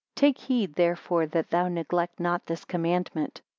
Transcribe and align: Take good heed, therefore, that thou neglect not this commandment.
Take 0.15 0.37
good 0.37 0.45
heed, 0.45 0.73
therefore, 0.73 1.27
that 1.27 1.51
thou 1.51 1.67
neglect 1.67 2.19
not 2.19 2.47
this 2.47 2.65
commandment. 2.65 3.43